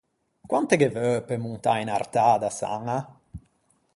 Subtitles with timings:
[0.49, 2.97] Quante ghe veu pe montâ in Artâ da Saña?